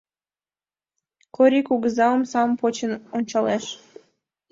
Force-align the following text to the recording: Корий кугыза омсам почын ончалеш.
Корий 1.35 1.65
кугыза 1.67 2.05
омсам 2.15 2.49
почын 2.59 2.91
ончалеш. 3.15 3.65